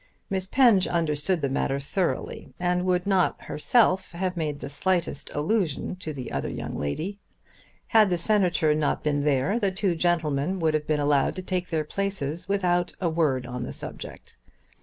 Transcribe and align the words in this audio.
Miss 0.31 0.47
Penge 0.47 0.87
understood 0.87 1.41
the 1.41 1.47
matter 1.47 1.79
thoroughly, 1.79 2.55
and 2.59 2.85
would 2.85 3.05
not 3.05 3.39
herself 3.43 4.13
have 4.13 4.35
made 4.35 4.59
the 4.59 4.67
slightest 4.67 5.29
allusion 5.31 5.95
to 5.97 6.11
the 6.11 6.31
other 6.31 6.49
young 6.49 6.75
lady. 6.75 7.19
Had 7.85 8.09
the 8.09 8.17
Senator 8.17 8.73
not 8.73 9.03
been 9.03 9.19
there 9.19 9.59
the 9.59 9.69
two 9.71 9.93
gentlemen 9.95 10.57
would 10.57 10.73
have 10.73 10.87
been 10.87 10.99
allowed 10.99 11.35
to 11.35 11.43
take 11.43 11.69
their 11.69 11.85
places 11.85 12.49
without 12.49 12.93
a 12.99 13.11
word 13.11 13.45
on 13.45 13.61
the 13.61 13.71
subject. 13.71 14.37